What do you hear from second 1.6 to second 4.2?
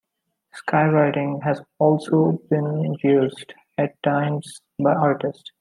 also been used at